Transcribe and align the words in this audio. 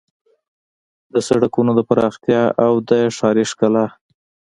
د 1.13 1.15
سړکونو 1.27 1.71
د 1.75 1.81
پراختیا 1.89 2.43
او 2.65 2.73
د 2.89 2.91
ښاري 3.15 3.45
ښکلا 3.51 3.85